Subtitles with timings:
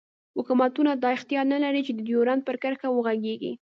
[0.35, 3.51] حوکمتونه دا اختیار نه لری چی د ډیورنډ پر کرښه وغږیږی